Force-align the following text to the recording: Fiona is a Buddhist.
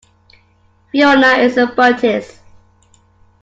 Fiona 0.91 1.33
is 1.33 1.57
a 1.57 1.67
Buddhist. 1.67 2.39